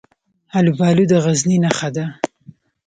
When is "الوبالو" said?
0.59-1.03